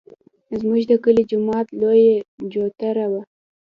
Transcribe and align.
زموږ 0.59 0.81
د 0.89 0.93
کلي 1.03 1.23
د 1.25 1.29
جومات 1.29 1.67
لویه 1.79 2.15
چوتره 2.51 3.05
وه. 3.11 3.21